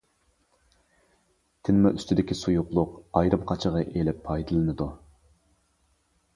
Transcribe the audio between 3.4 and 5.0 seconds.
قاچىغا ئېلىپ پايدىلىنىدۇ.